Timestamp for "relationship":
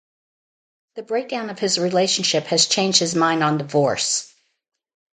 1.77-2.45